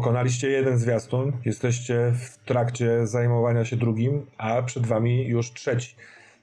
Pokonaliście 0.00 0.50
jeden 0.50 0.78
zwiastun, 0.78 1.32
jesteście 1.44 2.12
w 2.14 2.44
trakcie 2.44 3.06
zajmowania 3.06 3.64
się 3.64 3.76
drugim, 3.76 4.26
a 4.38 4.62
przed 4.62 4.86
wami 4.86 5.26
już 5.26 5.52
trzeci. 5.52 5.94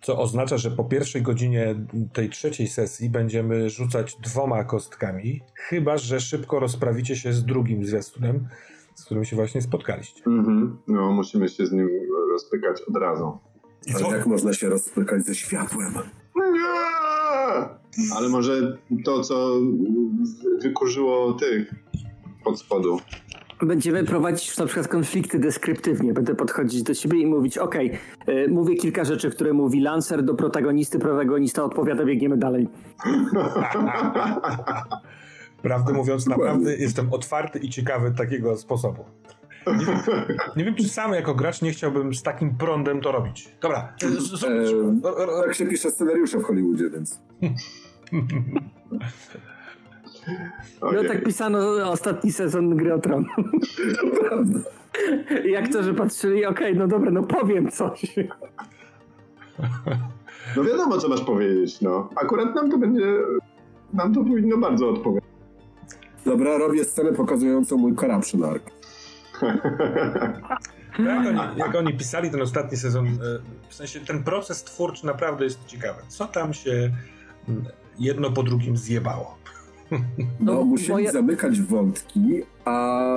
Co 0.02 0.20
oznacza, 0.20 0.58
że 0.58 0.72
po 0.72 0.84
pierwszej 0.84 1.22
godzinie 1.22 1.76
tej 2.14 2.30
trzeciej 2.30 2.68
sesji 2.68 3.10
będziemy 3.10 3.70
rzucać 3.70 4.16
dwoma 4.16 4.64
kostkami, 4.64 5.42
chyba 5.56 5.98
że 5.98 6.20
szybko 6.20 6.60
rozprawicie 6.60 7.16
się 7.16 7.34
z 7.34 7.46
drugim 7.46 7.86
zwiastunem, 7.86 8.48
z 8.96 9.06
którym 9.06 9.26
się 9.26 9.36
właśnie 9.36 9.62
spotkaliście. 9.62 10.22
Mhm. 10.28 10.78
No, 10.88 11.12
musimy 11.12 11.50
się 11.50 11.66
z 11.66 11.72
nim 11.72 11.90
rozpykać 12.32 12.82
od 12.90 12.98
razu. 12.98 13.38
I 13.88 13.94
Ale 13.94 14.18
jak 14.18 14.28
można 14.28 14.54
się 14.54 14.70
rozpykać 14.70 15.26
ze 15.26 15.36
światłem? 15.36 15.94
Nie! 16.36 18.14
Ale 18.16 18.30
może 18.30 18.78
to, 19.06 19.22
co 19.22 19.60
wykurzyło 20.62 21.34
tych 21.34 21.74
pod 22.48 22.60
spodu. 22.60 23.00
Będziemy 23.62 24.04
prowadzić 24.04 24.58
na 24.58 24.66
przykład 24.66 24.88
konflikty 24.88 25.40
deskryptywnie. 25.40 26.14
Będę 26.14 26.36
podchodzić 26.36 26.84
do 26.84 26.94
siebie 26.94 27.20
i 27.20 27.26
mówić, 27.26 27.58
ok, 27.58 27.76
yy, 28.28 28.48
mówię 28.50 28.76
kilka 28.76 29.04
rzeczy, 29.04 29.32
które 29.32 29.54
mówi 29.54 29.80
Lancer 29.80 30.24
do 30.24 30.34
protagonisty, 30.34 31.00
protagonista 31.00 31.64
odpowiada, 31.64 32.06
biegniemy 32.06 32.38
dalej. 32.38 32.68
Prawdę 35.62 35.94
mówiąc, 35.94 36.28
naprawdę 36.28 36.76
jestem 36.76 37.14
otwarty 37.14 37.60
i 37.60 37.70
ciekawy 37.70 38.12
takiego 38.12 38.58
sposobu. 38.58 39.06
Nie 39.68 39.86
wiem, 39.86 40.00
nie 40.56 40.66
wiem, 40.66 40.76
czy 40.76 40.84
sam 40.84 41.14
jako 41.14 41.36
gracz 41.36 41.62
nie 41.62 41.72
chciałbym 41.72 42.14
z 42.14 42.24
takim 42.24 42.58
prądem 42.58 43.02
to 43.02 43.12
robić. 43.12 43.56
Dobra. 43.62 43.94
E, 44.04 45.44
tak 45.46 45.56
się 45.56 45.66
pisze 45.66 45.92
scenariusze 45.92 46.40
w 46.40 46.44
Hollywoodzie, 46.44 46.90
więc... 46.90 47.22
Okay. 50.82 51.04
No 51.04 51.10
tak 51.10 51.24
pisano 51.24 51.90
ostatni 51.90 52.32
sezon 52.32 52.76
Gry 52.78 52.94
o 52.94 53.00
Tron. 53.00 53.26
Prawda. 54.20 54.60
Jak 55.46 55.68
to, 55.68 55.84
że 55.84 55.94
patrzyli, 55.94 56.46
okej, 56.46 56.68
okay, 56.68 56.80
no 56.80 56.88
dobra, 56.88 57.12
no 57.12 57.24
powiem 57.24 57.72
coś. 57.72 58.16
No 60.56 60.64
wiadomo, 60.64 60.98
co 60.98 61.10
masz 61.10 61.22
powiedzieć, 61.22 61.82
no. 61.82 62.10
Akurat 62.16 62.56
nam 62.56 62.72
to 62.72 62.78
będzie, 62.78 63.06
nam 63.94 64.14
to 64.14 64.24
powinno 64.24 64.58
bardzo 64.58 64.90
odpowiadać. 64.90 65.30
Dobra, 66.26 66.58
robię 66.58 66.86
scenę 66.86 67.14
pokazującą 67.14 67.78
mój 67.78 67.96
corruption 67.96 68.44
arc. 68.44 68.64
jak, 71.00 71.28
oni, 71.28 71.40
jak 71.58 71.76
oni 71.76 71.94
pisali 71.94 72.32
ten 72.32 72.42
ostatni 72.42 72.78
sezon, 72.78 73.08
e, 73.08 73.10
w 73.70 73.76
sensie 73.76 74.00
ten 74.00 74.24
proces 74.24 74.64
twórczy 74.64 75.06
naprawdę 75.06 75.44
jest 75.44 75.66
ciekawy. 75.66 76.02
Co 76.08 76.26
tam 76.26 76.54
się 76.54 76.92
jedno 78.00 78.32
po 78.32 78.44
drugim 78.44 78.78
zjebało? 78.78 79.38
No, 80.40 80.54
no 80.54 80.64
musieli 80.64 81.08
zamykać 81.08 81.62
wątki, 81.62 82.42
a... 82.66 83.12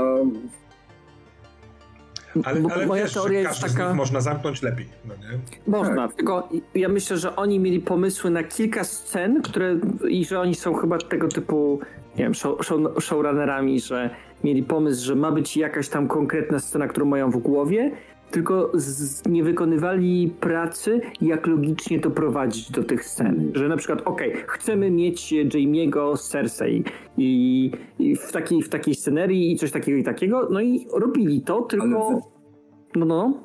Ale, 2.45 2.61
ale 2.75 2.87
moja 2.87 3.03
wiesz, 3.03 3.15
teoria 3.15 3.41
jest 3.41 3.61
taka. 3.61 3.95
można 3.95 4.21
zamknąć 4.21 4.63
lepiej. 4.63 4.89
No 5.09 5.15
nie? 5.15 5.39
Można, 5.67 6.09
tak. 6.09 6.17
tylko 6.17 6.49
ja 6.75 6.89
myślę, 6.89 7.17
że 7.17 7.37
oni 7.37 7.61
mieli 7.61 7.81
pomysły 7.81 8.31
na 8.31 8.45
kilka 8.45 8.85
scen, 8.85 9.43
które 9.43 9.77
i 10.09 10.25
że 10.25 10.41
oni 10.41 10.55
są 10.55 10.75
chyba 10.75 10.99
tego 10.99 11.29
typu, 11.29 11.81
nie 12.17 12.25
wiem, 12.25 12.35
show, 12.35 12.67
show, 12.67 12.81
showrunnerami, 13.05 13.81
że 13.81 14.11
mieli 14.45 14.63
pomysł, 14.63 15.05
że 15.05 15.15
ma 15.15 15.33
być 15.33 15.57
jakaś 15.57 15.89
tam 15.89 16.09
konkretna 16.09 16.59
scena, 16.59 16.89
którą 16.89 17.07
mają 17.07 17.31
w 17.31 17.37
głowie 17.37 17.91
tylko 18.31 18.71
z, 18.75 19.23
nie 19.29 19.45
wykonywali 19.45 20.35
pracy, 20.41 21.01
jak 21.21 21.47
logicznie 21.47 22.01
to 22.01 22.11
prowadzić 22.11 22.71
do 22.71 22.85
tych 22.85 23.05
scen. 23.05 23.53
Że 23.55 23.69
na 23.69 23.77
przykład, 23.77 24.03
okej, 24.05 24.33
okay, 24.33 24.45
chcemy 24.49 24.91
mieć 24.91 25.33
Jamie'ego 25.33 26.17
z 26.17 26.29
Cersei 26.29 26.85
i, 27.19 27.71
i, 27.99 28.17
w, 28.17 28.33
takiej, 28.33 28.63
w 28.63 28.69
takiej 28.69 28.95
scenerii 28.95 29.53
i 29.53 29.57
coś 29.57 29.71
takiego 29.71 29.99
i 29.99 30.05
takiego, 30.05 30.49
no 30.51 30.61
i 30.61 30.87
robili 30.93 31.41
to, 31.41 31.63
tylko... 31.63 32.23
No, 32.97 33.07
no. 33.07 33.41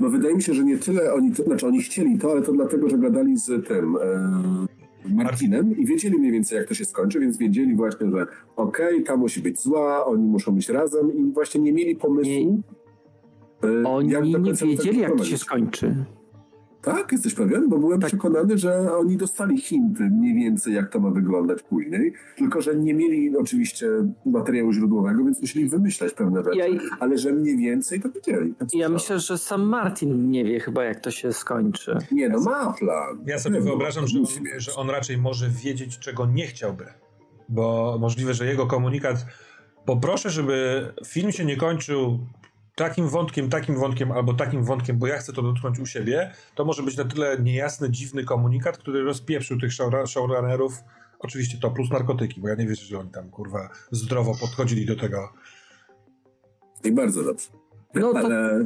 Bo 0.00 0.10
wydaje 0.10 0.34
mi 0.34 0.42
się, 0.42 0.54
że 0.54 0.64
nie 0.64 0.78
tyle 0.78 1.14
oni, 1.14 1.32
to, 1.32 1.42
znaczy 1.42 1.66
oni 1.66 1.82
chcieli 1.82 2.18
to, 2.18 2.30
ale 2.30 2.42
to 2.42 2.52
dlatego, 2.52 2.88
że 2.88 2.98
gadali 2.98 3.36
z 3.36 3.66
tym... 3.68 3.96
E... 3.96 4.66
Martinem 5.14 5.76
i 5.78 5.86
wiedzieli 5.86 6.18
mniej 6.18 6.32
więcej, 6.32 6.58
jak 6.58 6.68
to 6.68 6.74
się 6.74 6.84
skończy, 6.84 7.20
więc 7.20 7.36
wiedzieli 7.36 7.74
właśnie, 7.74 8.10
że 8.10 8.26
okej, 8.56 8.94
okay, 8.94 9.02
ta 9.02 9.16
musi 9.16 9.40
być 9.40 9.60
zła, 9.60 10.06
oni 10.06 10.26
muszą 10.26 10.52
być 10.52 10.68
razem 10.68 11.14
i 11.14 11.32
właśnie 11.32 11.60
nie 11.60 11.72
mieli 11.72 11.96
pomysłu, 11.96 12.62
E, 13.66 13.88
oni 13.88 14.08
nie 14.08 14.52
wiedzieli, 14.52 14.98
jak 14.98 15.16
to 15.16 15.24
się 15.24 15.38
skończy. 15.38 16.04
Tak? 16.86 17.12
Jesteś 17.12 17.34
pewien? 17.34 17.68
Bo 17.68 17.78
byłem 17.78 18.00
tak. 18.00 18.08
przekonany, 18.08 18.58
że 18.58 18.92
oni 18.92 19.16
dostali 19.16 19.60
hinty 19.60 20.02
mniej 20.02 20.34
więcej, 20.34 20.74
jak 20.74 20.90
to 20.90 21.00
ma 21.00 21.10
wyglądać 21.10 21.62
później. 21.62 22.12
Tylko, 22.36 22.62
że 22.62 22.76
nie 22.76 22.94
mieli 22.94 23.36
oczywiście 23.36 23.86
materiału 24.26 24.72
źródłowego, 24.72 25.24
więc 25.24 25.40
musieli 25.40 25.68
wymyślać 25.68 26.12
pewne 26.12 26.44
rzeczy. 26.44 26.58
Ja... 26.58 26.66
Ale 27.00 27.18
że 27.18 27.32
mniej 27.32 27.56
więcej 27.56 28.00
to 28.00 28.08
wiedzieli. 28.10 28.54
Ja 28.72 28.88
myślę, 28.88 29.20
że 29.20 29.38
sam 29.38 29.68
Martin 29.68 30.30
nie 30.30 30.44
wie 30.44 30.60
chyba, 30.60 30.84
jak 30.84 31.00
to 31.00 31.10
się 31.10 31.32
skończy. 31.32 31.98
Nie, 32.12 32.28
no 32.28 32.40
ma 32.40 32.72
plan. 32.72 33.24
Ja 33.26 33.38
sobie 33.38 33.60
wyobrażam, 33.60 34.06
że 34.06 34.18
on, 34.18 34.26
że 34.56 34.74
on 34.74 34.90
raczej 34.90 35.18
może 35.18 35.48
wiedzieć, 35.48 35.98
czego 35.98 36.26
nie 36.26 36.46
chciałby. 36.46 36.84
Bo 37.48 37.96
możliwe, 38.00 38.34
że 38.34 38.46
jego 38.46 38.66
komunikat 38.66 39.26
poproszę, 39.84 40.30
żeby 40.30 40.86
film 41.06 41.32
się 41.32 41.44
nie 41.44 41.56
kończył 41.56 42.18
takim 42.76 43.08
wątkiem, 43.08 43.50
takim 43.50 43.76
wątkiem 43.76 44.12
albo 44.12 44.34
takim 44.34 44.64
wątkiem, 44.64 44.98
bo 44.98 45.06
ja 45.06 45.18
chcę 45.18 45.32
to 45.32 45.42
dotknąć 45.42 45.78
u 45.78 45.86
siebie, 45.86 46.32
to 46.54 46.64
może 46.64 46.82
być 46.82 46.96
na 46.96 47.04
tyle 47.04 47.38
niejasny, 47.42 47.90
dziwny 47.90 48.24
komunikat, 48.24 48.78
który 48.78 49.04
rozpieprzył 49.04 49.60
tych 49.60 49.72
showrunnerów. 50.06 50.72
Oczywiście 51.18 51.58
to 51.58 51.70
plus 51.70 51.90
narkotyki, 51.90 52.40
bo 52.40 52.48
ja 52.48 52.54
nie 52.54 52.66
wierzę, 52.66 52.84
że 52.84 52.98
oni 52.98 53.10
tam 53.10 53.30
kurwa 53.30 53.68
zdrowo 53.90 54.32
podchodzili 54.40 54.86
do 54.86 54.96
tego. 54.96 55.32
I 56.84 56.92
bardzo 56.92 57.24
dobrze. 57.24 57.48
No 57.94 58.12
to... 58.12 58.18
Ale 58.18 58.64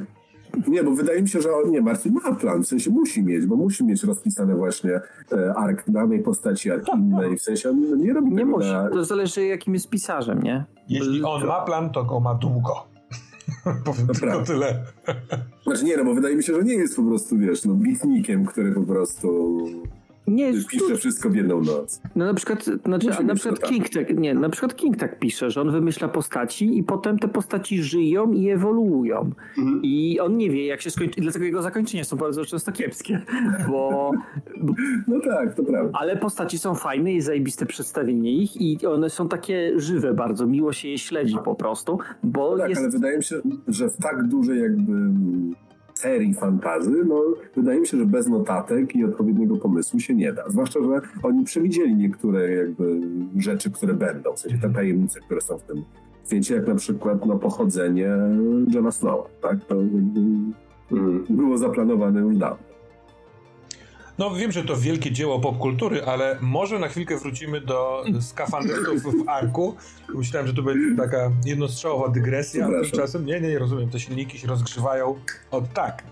nie, 0.69 0.85
bo 0.85 0.91
wydaje 0.91 1.23
mi 1.23 1.29
się, 1.29 1.41
że 1.41 1.53
on 1.53 1.71
nie, 1.71 1.81
Martin 1.81 2.13
ma 2.13 2.35
plan, 2.35 2.63
w 2.63 2.67
sensie 2.67 2.91
musi 2.91 3.23
mieć, 3.23 3.47
bo 3.47 3.57
musi 3.57 3.85
mieć 3.85 4.03
rozpisane 4.05 4.57
właśnie 4.57 5.01
e, 5.33 5.55
ark 5.55 5.85
danej 5.89 6.23
postaci, 6.23 6.71
ark 6.71 6.89
innej, 6.95 7.37
w 7.37 7.43
sensie 7.43 7.71
on 7.71 7.99
nie 7.99 8.13
robi 8.13 8.33
Nie 8.33 8.45
musi, 8.45 8.69
na... 8.69 8.91
to 8.91 9.05
zależy 9.05 9.47
jakim 9.47 9.75
jest 9.75 9.89
pisarzem, 9.89 10.43
nie? 10.43 10.65
Jeśli 10.89 11.23
on 11.23 11.47
ma 11.47 11.61
plan, 11.61 11.91
to 11.91 12.05
go 12.05 12.21
ma 12.21 12.35
długo. 12.35 12.90
Powiem 13.85 14.07
to 14.07 14.15
tylko 14.15 14.43
tyle. 14.43 14.85
Znaczy 15.65 15.85
nie, 15.85 15.97
no 15.97 16.05
bo 16.05 16.15
wydaje 16.15 16.37
mi 16.37 16.43
się, 16.43 16.55
że 16.55 16.63
nie 16.63 16.75
jest 16.75 16.97
po 16.97 17.03
prostu, 17.03 17.39
wiesz, 17.39 17.65
no 17.65 17.75
bitnikiem, 17.75 18.47
który 18.47 18.73
po 18.73 18.83
prostu 18.83 19.59
nie, 20.31 20.53
pisze 20.53 20.89
tu... 20.89 20.97
wszystko 20.97 21.31
w 21.31 21.35
jedną 21.35 21.61
noc. 21.61 22.01
No 22.17 22.25
na 22.25 22.35
przykład, 22.35 22.65
znaczy, 22.65 23.25
na 23.25 23.35
przykład 23.35 23.61
King 23.61 23.89
tak, 23.89 24.19
nie, 24.19 24.35
na 24.35 24.49
przykład 24.49 24.77
King 24.77 24.97
tak 24.97 25.19
pisze, 25.19 25.51
że 25.51 25.61
on 25.61 25.71
wymyśla 25.71 26.09
postaci 26.09 26.79
i 26.79 26.83
potem 26.83 27.19
te 27.19 27.29
postaci 27.29 27.83
żyją 27.83 28.33
i 28.33 28.51
ewoluują. 28.51 29.31
Mhm. 29.59 29.81
I 29.83 30.21
on 30.21 30.37
nie 30.37 30.51
wie, 30.51 30.67
jak 30.67 30.81
się 30.81 30.91
skończy, 30.91 31.21
dlatego 31.21 31.45
jego 31.45 31.63
zakończenia 31.63 32.05
są 32.05 32.17
bardzo 32.17 32.45
często 32.45 32.73
kiepskie, 32.73 33.23
bo... 33.71 34.13
no 35.09 35.21
tak, 35.21 35.55
to 35.55 35.65
prawda. 35.65 35.99
Ale 36.01 36.17
postaci 36.17 36.59
są 36.59 36.75
fajne 36.75 37.13
i 37.13 37.21
zajebiste 37.21 37.67
przedstawienie 37.67 38.33
ich 38.33 38.61
i 38.61 38.87
one 38.87 39.11
są 39.11 39.29
takie 39.29 39.81
żywe 39.81 40.15
bardzo, 40.15 40.47
miło 40.47 40.73
się 40.73 40.89
je 40.89 40.99
śledzi 40.99 41.37
po 41.45 41.55
prostu, 41.55 41.99
bo 42.23 42.51
no 42.51 42.59
tak, 42.59 42.69
jest... 42.69 42.81
ale 42.81 42.91
wydaje 42.91 43.17
mi 43.17 43.25
się, 43.25 43.41
że 43.69 43.89
w 43.89 43.97
tak 43.97 44.29
dużej 44.29 44.61
jakby 44.61 44.93
serii 46.01 46.35
fantazy, 46.35 47.05
no 47.09 47.23
wydaje 47.57 47.81
mi 47.81 47.87
się, 47.87 47.99
że 47.99 48.07
bez 48.07 48.29
notatek 48.29 48.97
i 48.97 49.05
odpowiedniego 49.05 49.57
pomysłu 49.57 50.01
się 50.01 50.15
nie 50.15 50.33
da. 50.33 50.49
Zwłaszcza, 50.49 50.81
że 50.83 51.01
oni 51.23 51.45
przewidzieli 51.45 51.97
niektóre 51.97 52.51
jakby 52.51 53.01
rzeczy, 53.37 53.71
które 53.71 53.95
będą, 53.95 54.33
w 54.33 54.39
sensie 54.39 54.59
te 54.59 54.71
tajemnice, 54.71 55.21
które 55.21 55.41
są 55.41 55.59
w 55.59 55.63
tym 55.63 55.85
świecie, 56.27 56.55
jak 56.55 56.67
na 56.69 56.75
przykład 56.75 57.27
no, 57.27 57.39
pochodzenie 57.39 58.09
Johna 58.69 58.91
Snowa, 58.91 59.29
tak? 59.43 59.65
To 59.65 59.75
jakby 59.77 60.21
mm, 60.93 61.25
było 61.31 61.59
zaplanowane 61.59 62.21
już 62.21 62.37
dawno. 62.37 62.70
No 64.21 64.35
wiem, 64.35 64.53
że 64.53 64.65
to 64.65 64.77
wielkie 64.77 65.13
dzieło 65.13 65.41
popkultury, 65.41 66.05
ale 66.05 66.39
może 66.41 66.79
na 66.79 66.89
chwilkę 66.89 67.17
wrócimy 67.17 67.61
do 67.61 68.05
skafanderów 68.21 69.03
w 69.03 69.29
Arku. 69.29 69.77
Myślałem, 70.15 70.49
że 70.49 70.55
to 70.55 70.63
będzie 70.63 70.97
taka 70.97 71.31
jednostrzałowa 71.47 72.09
dygresja, 72.09 72.67
a 72.67 72.83
tymczasem 72.83 73.27
nie, 73.27 73.41
nie, 73.41 73.49
nie 73.49 73.59
rozumiem, 73.59 73.91
te 73.91 74.01
silniki 74.01 74.39
się 74.39 74.49
rozgrzewają 74.49 75.15
od 75.51 75.73
tak. 75.73 76.03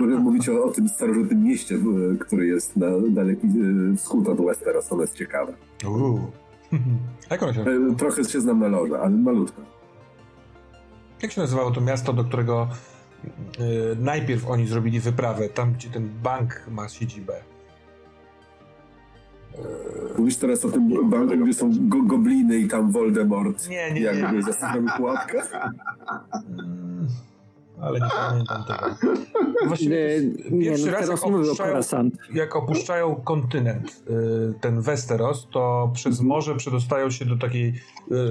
Mogę 0.00 0.16
mówić 0.16 0.48
o, 0.48 0.64
o, 0.64 0.70
tym 0.70 0.88
starożytnym 0.88 1.44
mieście, 1.44 1.74
e, 1.74 2.16
który 2.18 2.46
jest 2.46 2.76
na 2.76 2.86
daleki 3.08 3.46
e, 3.46 3.96
wschód 3.96 4.28
od 4.28 4.40
Westeros, 4.40 4.92
ono 4.92 5.02
jest 5.02 5.14
ciekawe. 5.14 5.52
Uuu. 5.86 6.20
Jak 7.30 7.42
ono 7.42 7.52
się 7.52 7.60
e, 7.60 7.96
Trochę 7.98 8.24
się 8.24 8.40
znam 8.40 8.60
na 8.60 8.68
lorze, 8.68 8.98
ale 8.98 9.10
malutko. 9.10 9.62
Jak 11.22 11.32
się 11.32 11.40
nazywało 11.40 11.70
to 11.70 11.80
miasto, 11.80 12.12
do 12.12 12.24
którego 12.24 12.68
najpierw 13.98 14.48
oni 14.50 14.66
zrobili 14.66 15.00
wyprawę 15.00 15.48
tam, 15.48 15.72
gdzie 15.72 15.90
ten 15.90 16.08
bank 16.22 16.60
ma 16.70 16.88
siedzibę. 16.88 17.34
Y, 19.58 20.18
Mówisz 20.18 20.36
teraz 20.36 20.64
o 20.64 20.70
tym 20.70 21.10
banku, 21.10 21.36
gdzie 21.36 21.54
są 21.54 21.70
go 21.88 22.02
gobliny 22.02 22.58
i 22.58 22.68
tam 22.68 22.90
Voldemort 22.92 23.68
nie, 23.68 23.92
nie, 23.92 24.00
jakby 24.00 24.36
nie. 24.36 24.42
zastanawia 24.42 24.96
pułapkę? 24.96 25.42
ale 27.80 28.00
nie 28.00 28.08
pamiętam 28.28 28.64
tego. 28.64 28.96
Właściwie 29.66 30.08
Nie, 30.50 30.50
nie, 30.58 30.64
pierwszy 30.64 30.86
no 30.86 30.92
raz 30.92 31.00
jak 31.08 31.24
nie 31.26 31.36
opuszczają, 31.36 31.80
jak 32.34 32.56
opuszczają 32.56 33.14
kontynent, 33.24 34.02
y, 34.50 34.54
ten 34.60 34.80
Westeros, 34.80 35.48
to 35.52 35.90
przez 35.94 36.12
Mhm. 36.12 36.28
morze 36.28 36.54
przedostają 36.56 37.10
się 37.10 37.24
do 37.24 37.36
takiej 37.36 37.68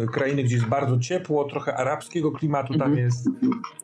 y, 0.04 0.08
krainy, 0.14 0.44
gdzie 0.44 0.56
jest 0.56 0.68
bardzo 0.68 1.00
ciepło, 1.00 1.44
trochę 1.46 1.76
arabskiego 1.78 2.32
klimatu 2.32 2.74
tam 2.74 2.88
Mhm. 2.88 2.98
jest. 2.98 3.30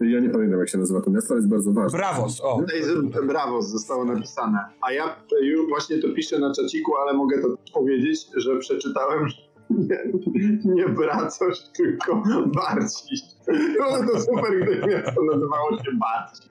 Ja 0.01 0.19
nie 0.19 0.30
pamiętam, 0.30 0.59
jak 0.59 0.69
się 0.69 0.77
nazywa 0.77 1.01
to 1.01 1.12
miasto, 1.12 1.30
ale 1.33 1.39
jest 1.39 1.50
bardzo 1.50 1.74
ważne. 1.74 1.97
Bravos, 2.00 2.41
o. 2.41 2.59
Tutaj 2.59 2.83
z- 2.83 3.27
Brawo, 3.27 3.62
zostało 3.62 4.06
napisane. 4.06 4.59
A 4.81 4.91
ja 4.94 5.15
właśnie 5.69 5.97
to 6.01 6.07
piszę 6.15 6.39
na 6.39 6.53
czaciku, 6.53 6.91
ale 6.97 7.13
mogę 7.18 7.41
to 7.41 7.50
też 7.57 7.71
powiedzieć, 7.74 8.27
że 8.38 8.57
przeczytałem, 8.59 9.27
nie, 9.69 9.98
nie 10.66 10.89
Bracoś, 10.89 11.60
tylko 11.60 12.24
Barciś. 12.45 13.21
No 13.80 14.13
to 14.13 14.19
super, 14.19 14.51
gdyby 14.62 14.88
miasto 14.88 15.24
nazywało 15.24 15.77
się 15.77 15.92
Barciś. 16.00 16.50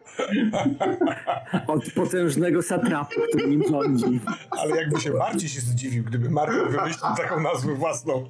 Od 1.67 1.93
potężnego 1.93 2.63
satrapu, 2.63 3.21
który 3.29 3.49
nim 3.49 3.65
rządzi. 3.71 4.21
Ale 4.51 4.77
jakby 4.77 5.01
się 5.01 5.13
bardziej 5.13 5.49
się 5.49 5.61
zdziwił, 5.61 6.05
gdyby 6.05 6.31
Marko 6.31 6.67
wymyślił 6.67 7.15
taką 7.17 7.41
nazwę 7.41 7.75
własną. 7.75 8.29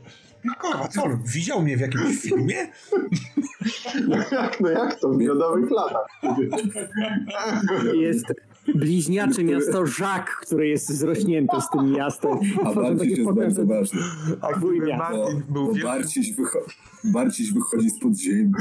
Kurwa, 0.60 0.88
co 0.88 1.04
on, 1.04 1.22
widział 1.22 1.62
mnie 1.62 1.76
w 1.76 1.80
jakimś 1.80 2.20
filmie? 2.22 2.68
No 4.08 4.16
jak, 4.16 4.60
no 4.60 4.70
jak 4.70 5.00
to 5.00 5.08
w 5.08 5.16
miodowych 5.16 5.70
latach? 5.70 6.06
Jest 7.94 8.26
bliźniacze 8.74 9.44
miasto 9.44 9.86
Żak, 9.86 10.30
które 10.42 10.66
jest 10.66 10.88
zrośnięte 10.88 11.60
z 11.60 11.70
tym 11.70 11.92
miastem. 11.92 12.30
A 12.64 12.72
Barciś 12.74 13.18
jest 13.18 13.32
bardzo 13.32 13.66
ważny. 13.66 14.00
A 14.40 14.52
Twój 14.52 14.76
gdyby 14.78 14.92
miasto. 14.92 15.16
Bo, 15.16 15.22
Martin 15.24 15.42
był 15.48 15.66
bo. 15.66 15.74
Barciś, 15.82 16.34
wycho- 16.36 16.74
Barciś 17.04 17.52
wychodzi 17.52 17.90
spod 17.90 18.16
ziemi. 18.16 18.52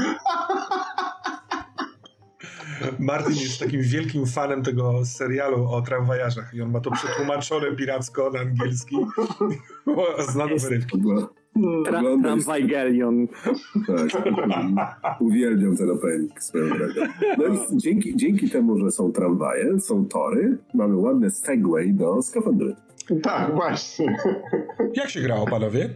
Martin 2.98 3.34
jest 3.36 3.60
takim 3.60 3.82
wielkim 3.82 4.26
fanem 4.26 4.62
tego 4.62 5.06
serialu 5.06 5.68
o 5.70 5.82
tramwajarzach 5.82 6.54
i 6.54 6.62
on 6.62 6.70
ma 6.70 6.80
to 6.80 6.90
przetłumaczone 6.90 7.72
piracko 7.76 8.30
na 8.30 8.40
angielski. 8.40 8.96
Zna 10.32 10.44
Jest. 10.44 10.64
wyrywki. 10.68 11.02
Tra- 11.86 12.22
Tramwajgelion. 12.22 13.26
Tak. 13.86 14.22
Uwielbiam 15.20 15.76
ten 15.76 15.90
opening 15.90 16.42
swoją 16.42 16.68
drogą. 16.68 17.00
No 17.38 17.44
i 17.46 17.58
dzięki, 17.76 18.16
dzięki 18.16 18.50
temu, 18.50 18.78
że 18.78 18.90
są 18.90 19.12
tramwaje, 19.12 19.80
są 19.80 20.04
tory, 20.06 20.58
mamy 20.74 20.96
ładne 20.96 21.30
segway 21.30 21.92
do 21.94 22.22
skafandry. 22.22 22.74
Tak, 23.22 23.54
właśnie. 23.54 24.16
Jak 24.94 25.10
się 25.10 25.20
grało, 25.20 25.46
panowie? 25.46 25.90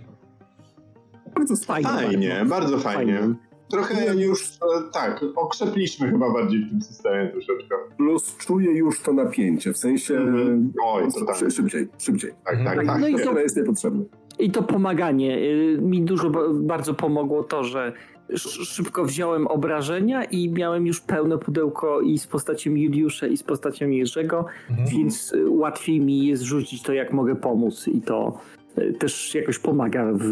Bardzo 1.37 1.57
Fajnie. 1.57 1.89
Fajnie, 1.89 2.45
bardzo 2.49 2.79
fajnie. 2.79 3.19
Fajnie. 3.19 3.35
Trochę 3.71 4.15
już, 4.17 4.43
e, 4.53 4.57
tak, 4.93 5.25
okrzepliśmy 5.37 6.11
chyba 6.11 6.33
bardziej 6.33 6.65
w 6.65 6.71
tym 6.71 6.83
systemie 6.83 7.29
troszeczkę. 7.29 7.75
Plus 7.97 8.37
czuję 8.37 8.73
już 8.73 9.01
to 9.01 9.13
napięcie, 9.13 9.73
w 9.73 9.77
sensie 9.77 10.15
Mhm. 10.17 10.73
Oj, 10.85 11.05
szy- 11.11 11.19
totalnie. 11.21 11.51
szybciej, 11.51 11.89
szybciej. 11.99 12.31
Tak, 12.45 12.57
tak, 12.65 12.79
Mhm. 12.79 12.87
tak. 12.87 13.01
No 13.01 13.09
i 13.09 13.25
to- 13.25 13.39
jest 13.41 13.57
niepotrzebne. 13.57 14.05
I 14.39 14.51
to 14.51 14.63
pomaganie. 14.63 15.39
y, 15.39 15.79
Mi 15.81 16.03
dużo 16.03 16.31
ba- 16.31 16.41
bardzo 16.53 16.95
pomogło 16.95 17.45
to, 17.45 17.65
że 17.65 17.93
sz- 18.29 18.69
szybko 18.69 19.05
wziąłem 19.05 19.47
obrażenia 19.47 20.25
i 20.25 20.49
miałem 20.51 20.87
już 20.87 21.01
pełne 21.01 21.39
pudełko 21.39 22.01
i 22.01 22.19
z 22.19 22.27
postacią 22.27 22.71
Juliusza 22.71 23.27
i 23.27 23.37
z 23.37 23.43
postacią 23.43 23.89
Jerzego, 23.89 24.45
Mhm. 24.71 24.89
więc 24.89 25.33
y, 25.33 25.51
łatwiej 25.51 26.01
mi 26.01 26.27
jest 26.27 26.43
rzucić 26.43 26.83
to, 26.83 26.93
jak 26.93 27.13
mogę 27.13 27.37
pomóc 27.37 27.89
i 27.89 28.01
to 28.01 28.39
y, 28.79 28.93
też 28.93 29.35
jakoś 29.35 29.59
pomaga 29.59 30.13
w, 30.13 30.23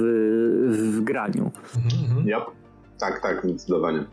w 0.69 1.01
graniu. 1.01 1.51
Mhm. 2.03 2.27
Yep. 2.29 2.45
Tak, 3.01 3.21
tak, 3.23 3.41
zdecydowanie. 3.45 4.05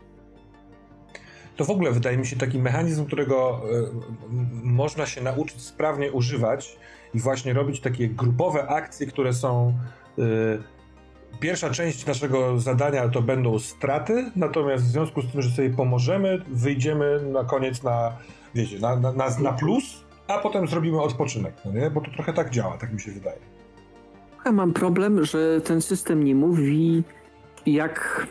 To 1.56 1.64
w 1.64 1.70
ogóle 1.70 1.92
wydaje 1.92 2.18
mi 2.18 2.26
się 2.26 2.36
taki 2.36 2.58
mechanizm, 2.58 3.04
którego 3.06 3.60
y, 3.70 3.88
można 4.62 5.06
się 5.06 5.22
nauczyć 5.22 5.60
sprawnie 5.62 6.12
używać 6.12 6.78
i 7.14 7.20
właśnie 7.20 7.52
robić 7.52 7.80
takie 7.80 8.08
grupowe 8.08 8.68
akcje, 8.68 9.06
które 9.06 9.32
są. 9.32 9.74
y, 10.18 10.78
pierwsza 11.40 11.70
część 11.70 12.06
naszego 12.06 12.60
zadania 12.60 13.08
to 13.08 13.22
będą 13.22 13.58
straty, 13.58 14.30
natomiast 14.36 14.84
w 14.84 14.86
związku 14.86 15.22
z 15.22 15.32
tym, 15.32 15.42
że 15.42 15.50
sobie 15.50 15.70
pomożemy, 15.70 16.42
wyjdziemy 16.48 17.20
na 17.32 17.44
koniec 17.44 17.82
na, 17.82 18.16
wiecie, 18.54 18.78
na, 18.78 18.96
na, 18.96 19.12
na, 19.12 19.38
na 19.42 19.52
plus, 19.52 20.04
a 20.28 20.38
potem 20.38 20.68
zrobimy 20.68 21.00
odpoczynek, 21.00 21.54
no 21.64 21.72
nie? 21.72 21.90
Bo 21.90 22.00
to 22.00 22.10
trochę 22.10 22.32
tak 22.32 22.50
działa, 22.50 22.78
tak 22.78 22.92
mi 22.92 23.00
się 23.00 23.12
wydaje. 23.12 23.38
Ja 24.44 24.52
mam 24.52 24.72
problem, 24.72 25.24
że 25.24 25.60
ten 25.60 25.82
system 25.82 26.24
nie 26.24 26.34
mówi, 26.34 27.02
jak. 27.66 28.26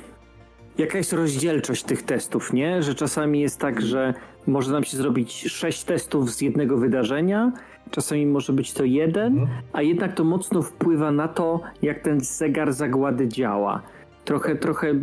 Jaka 0.77 0.97
jest 0.97 1.13
rozdzielczość 1.13 1.83
tych 1.83 2.03
testów, 2.03 2.53
nie? 2.53 2.83
Że 2.83 2.95
czasami 2.95 3.39
jest 3.41 3.59
tak, 3.59 3.81
że 3.81 4.13
może 4.47 4.71
nam 4.71 4.83
się 4.83 4.97
zrobić 4.97 5.31
sześć 5.33 5.83
testów 5.83 6.31
z 6.33 6.41
jednego 6.41 6.77
wydarzenia, 6.77 7.51
czasami 7.91 8.25
może 8.25 8.53
być 8.53 8.73
to 8.73 8.83
jeden, 8.83 9.37
Mhm. 9.39 9.61
a 9.73 9.81
jednak 9.81 10.13
to 10.15 10.23
mocno 10.23 10.61
wpływa 10.61 11.11
na 11.11 11.27
to, 11.27 11.61
jak 11.81 11.99
ten 11.99 12.19
zegar 12.19 12.73
zagłady 12.73 13.27
działa. 13.27 13.81
Trochę, 14.25 14.55
trochę, 14.55 14.93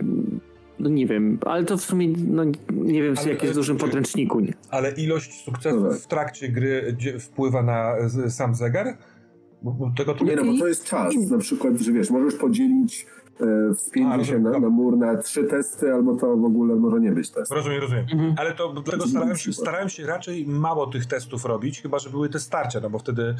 no 0.78 0.88
nie 0.90 1.06
wiem, 1.06 1.38
ale 1.46 1.64
to 1.64 1.76
w 1.76 1.80
sumie, 1.80 2.08
no 2.28 2.44
nie 2.74 3.02
wiem, 3.02 3.14
Ale, 3.18 3.28
jak 3.30 3.42
jest 3.42 3.54
w 3.54 3.56
dużym 3.56 3.76
czy- 3.76 3.84
podręczniku. 3.84 4.40
Nie? 4.40 4.52
Ale 4.70 4.90
ilość 4.92 5.44
sukcesów 5.44 6.02
w 6.02 6.06
trakcie 6.06 6.48
gry 6.48 6.96
wpływa 7.20 7.62
na 7.62 7.94
sam 8.28 8.54
zegar? 8.54 8.86
Bo, 9.62 9.70
bo 9.70 9.92
tego 9.96 10.14
to 10.14 10.24
Nie 10.24 10.36
no, 10.36 10.44
bo 10.44 10.58
to 10.58 10.68
jest 10.68 10.84
czas. 10.84 11.14
Na 11.30 11.38
przykład, 11.38 11.76
że 11.78 11.92
wiesz, 11.92 12.10
możesz 12.10 12.34
podzielić 12.34 13.06
e, 13.40 14.06
A, 14.10 14.24
się 14.24 14.38
na, 14.38 14.50
na 14.58 14.68
mur 14.68 14.96
na 14.96 15.16
trzy 15.16 15.44
testy, 15.44 15.92
albo 15.92 16.16
to 16.16 16.36
w 16.36 16.44
ogóle 16.44 16.74
może 16.74 17.00
nie 17.00 17.12
być 17.12 17.30
test. 17.30 17.52
Rozumiem, 17.52 17.80
rozumiem. 17.80 18.06
Mhm. 18.12 18.34
Ale 18.38 18.52
to 18.52 18.72
dlatego 18.72 19.06
starałem 19.06 19.36
się, 19.36 19.52
starałem 19.52 19.88
się 19.88 20.06
raczej 20.06 20.46
mało 20.46 20.86
tych 20.86 21.06
testów 21.06 21.44
robić, 21.44 21.82
chyba 21.82 21.98
że 21.98 22.10
były 22.10 22.28
te 22.28 22.38
starcia, 22.38 22.80
no 22.80 22.90
bo 22.90 22.98
wtedy 22.98 23.34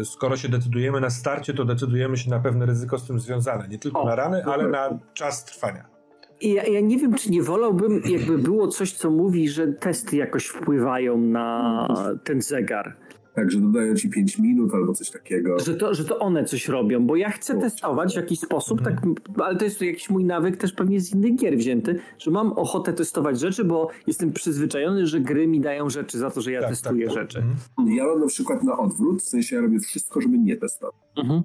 y, 0.00 0.04
skoro 0.04 0.36
się 0.36 0.48
decydujemy 0.48 1.00
na 1.00 1.10
starcie, 1.10 1.54
to 1.54 1.64
decydujemy 1.64 2.16
się 2.16 2.30
na 2.30 2.40
pewne 2.40 2.66
ryzyko 2.66 2.98
z 2.98 3.06
tym 3.06 3.20
związane. 3.20 3.68
Nie 3.68 3.78
tylko 3.78 4.00
O, 4.02 4.06
na 4.06 4.14
rany, 4.14 4.44
ale 4.44 4.68
na 4.68 4.98
czas 5.14 5.44
trwania. 5.44 5.96
Ja, 6.42 6.64
ja 6.64 6.80
nie 6.80 6.98
wiem, 6.98 7.14
czy 7.14 7.30
nie 7.30 7.42
wolałbym, 7.42 8.02
jakby 8.04 8.38
było 8.38 8.68
coś, 8.68 8.92
co 8.92 9.10
mówi, 9.10 9.48
że 9.48 9.66
testy 9.66 10.16
jakoś 10.16 10.46
wpływają 10.46 11.18
na 11.18 11.88
ten 12.24 12.42
zegar. 12.42 12.96
Także 13.36 13.60
dodają 13.60 13.94
ci 13.94 14.10
5 14.10 14.38
minut 14.38 14.74
albo 14.74 14.92
coś 14.94 15.10
takiego. 15.10 15.58
Że 15.58 15.74
to, 15.74 15.94
że 15.94 16.04
to 16.04 16.18
one 16.18 16.44
coś 16.44 16.68
robią, 16.68 17.06
bo 17.06 17.16
ja 17.16 17.30
chcę 17.30 17.58
O, 17.58 17.60
testować 17.60 18.12
w 18.12 18.16
jakiś 18.16 18.40
sposób, 18.40 18.82
tak, 18.82 19.02
ale 19.38 19.56
to 19.56 19.64
jest 19.64 19.82
jakiś 19.82 20.10
mój 20.10 20.24
nawyk 20.24 20.56
też 20.56 20.72
pewnie 20.72 21.00
z 21.00 21.14
innych 21.14 21.36
gier 21.36 21.56
wzięty, 21.56 21.98
że 22.18 22.30
mam 22.30 22.52
ochotę 22.52 22.92
testować 22.92 23.40
rzeczy, 23.40 23.64
bo 23.64 23.88
jestem 24.06 24.32
przyzwyczajony, 24.32 25.06
że 25.06 25.20
gry 25.20 25.46
mi 25.46 25.60
dają 25.60 25.90
rzeczy 25.90 26.18
za 26.18 26.30
to, 26.30 26.40
że 26.40 26.52
ja 26.52 26.60
Tak, 26.60 26.70
testuję 26.70 27.06
tak, 27.06 27.14
tak. 27.14 27.22
rzeczy. 27.24 27.38
Mhm. 27.38 27.96
Ja 27.96 28.04
mam 28.06 28.20
na 28.20 28.26
przykład 28.26 28.62
na 28.62 28.78
odwrót, 28.78 29.22
w 29.22 29.28
sensie 29.28 29.56
ja 29.56 29.62
robię 29.62 29.78
wszystko, 29.78 30.20
żeby 30.20 30.38
nie 30.38 30.56
testować. 30.56 30.94
Mhm. 31.16 31.42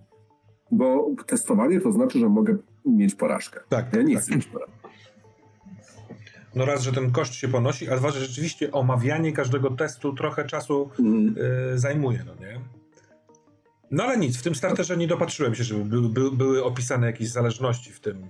Bo 0.72 1.12
testowanie 1.28 1.82
to 1.82 1.92
znaczy, 1.92 2.20
że 2.20 2.30
mogę 2.30 2.58
mieć 2.86 3.16
porażkę. 3.16 3.60
Tak, 3.70 3.86
Ja 3.86 3.92
tak, 3.92 4.08
nie 4.08 4.16
tak. 4.16 4.24
chcę 4.24 4.36
mieć 4.36 4.46
porażki. 4.46 4.81
No 6.56 6.66
raz, 6.66 6.84
że 6.84 6.92
ten 6.92 7.12
koszt 7.12 7.34
się 7.34 7.48
ponosi, 7.48 7.90
a 7.90 7.98
dwa, 7.98 8.12
że 8.12 8.20
rzeczywiście 8.20 8.72
omawianie 8.72 9.32
każdego 9.34 9.70
testu 9.72 10.14
trochę 10.14 10.46
czasu 10.46 10.90
Mhm. 11.00 11.36
y, 11.74 11.80
zajmuje, 11.80 12.24
no 12.26 12.36
nie? 12.46 12.60
No 13.92 14.04
ale 14.04 14.18
nic, 14.18 14.38
w 14.38 14.44
tym 14.44 14.56
starterze 14.56 14.98
nie 14.98 15.08
dopatrzyłem 15.08 15.56
się, 15.56 15.64
żeby 15.64 15.84
by, 15.86 16.10
by, 16.10 16.32
były 16.32 16.64
opisane 16.64 17.08
jakieś 17.08 17.30
zależności 17.30 17.92
w 17.92 18.00
tym, 18.00 18.28